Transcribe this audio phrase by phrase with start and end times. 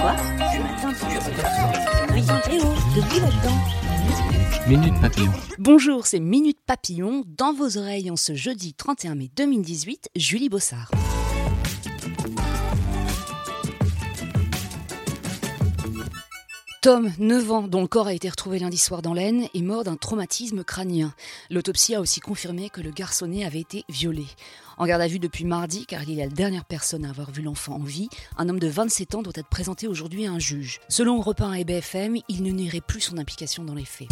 [0.00, 0.86] Quoi oh,
[3.20, 3.58] là-dedans.
[4.66, 5.32] Minute Papillon.
[5.58, 7.24] Bonjour, c'est Minute Papillon.
[7.26, 10.90] Dans vos oreilles, en ce jeudi 31 mai 2018, Julie Bossard.
[16.82, 19.84] Tom, 9 ans, dont le corps a été retrouvé lundi soir dans l'Aisne, est mort
[19.84, 21.12] d'un traumatisme crânien.
[21.50, 24.24] L'autopsie a aussi confirmé que le garçonnet avait été violé.
[24.78, 27.42] En garde à vue depuis mardi, car il est la dernière personne à avoir vu
[27.42, 28.08] l'enfant en vie,
[28.38, 30.80] un homme de 27 ans doit être présenté aujourd'hui à un juge.
[30.88, 34.08] Selon 1 et BFM, il ne nierait plus son implication dans les faits.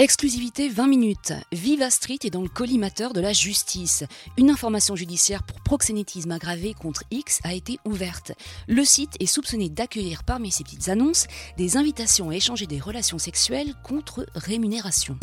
[0.00, 1.34] Exclusivité 20 minutes.
[1.52, 4.02] Viva Street est dans le collimateur de la justice.
[4.38, 8.32] Une information judiciaire pour proxénétisme aggravé contre X a été ouverte.
[8.66, 11.26] Le site est soupçonné d'accueillir parmi ses petites annonces
[11.58, 15.18] des invitations à échanger des relations sexuelles contre rémunération.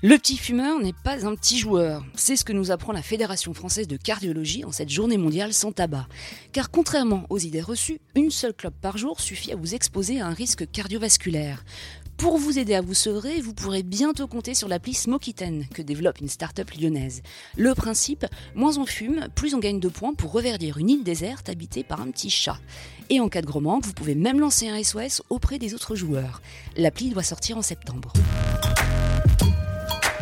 [0.00, 2.02] Le petit fumeur n'est pas un petit joueur.
[2.14, 5.72] C'est ce que nous apprend la Fédération française de cardiologie en cette journée mondiale sans
[5.72, 6.06] tabac.
[6.52, 10.28] Car contrairement aux idées reçues, une seule clope par jour suffit à vous exposer à
[10.28, 11.62] un risque cardiovasculaire.
[12.18, 16.20] Pour vous aider à vous sevrer, vous pourrez bientôt compter sur l'appli Smokiten que développe
[16.20, 17.22] une start-up lyonnaise.
[17.56, 21.48] Le principe, moins on fume, plus on gagne de points pour reverdir une île déserte
[21.48, 22.58] habitée par un petit chat.
[23.08, 25.94] Et en cas de gros manque, vous pouvez même lancer un SOS auprès des autres
[25.94, 26.42] joueurs.
[26.76, 28.12] L'appli doit sortir en septembre.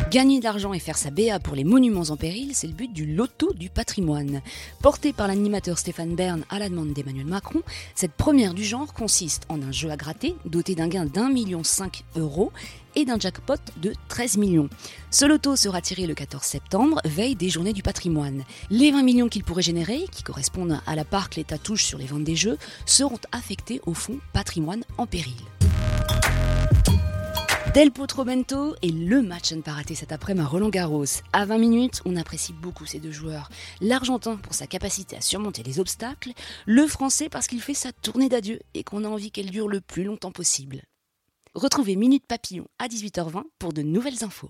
[0.09, 2.93] Gagner de l'argent et faire sa BA pour les monuments en péril, c'est le but
[2.93, 4.41] du loto du patrimoine.
[4.81, 7.61] Porté par l'animateur Stéphane Bern à la demande d'Emmanuel Macron,
[7.93, 11.61] cette première du genre consiste en un jeu à gratter doté d'un gain d'un million
[11.65, 12.53] cinq euros
[12.95, 14.69] et d'un jackpot de 13 millions.
[15.11, 18.45] Ce loto sera tiré le 14 septembre, veille des journées du patrimoine.
[18.69, 21.97] Les 20 millions qu'il pourrait générer, qui correspondent à la part que l'État touche sur
[21.97, 25.35] les ventes des jeux, seront affectés au fonds patrimoine en péril.
[27.77, 31.05] Del Potro Bento est le match à ne pas rater cet après-midi Roland Garros.
[31.31, 33.49] À 20 minutes, on apprécie beaucoup ces deux joueurs.
[33.81, 36.31] L'Argentin pour sa capacité à surmonter les obstacles,
[36.65, 39.79] le Français parce qu'il fait sa tournée d'adieu et qu'on a envie qu'elle dure le
[39.79, 40.81] plus longtemps possible.
[41.53, 44.49] Retrouvez Minute Papillon à 18h20 pour de nouvelles infos.